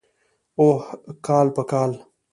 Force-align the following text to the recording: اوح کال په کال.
اوح 0.59 0.77
کال 1.25 1.47
په 1.55 1.63
کال. 1.71 1.91